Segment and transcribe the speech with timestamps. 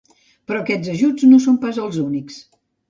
[0.51, 2.45] Però aquests ajuts no són pas els únics.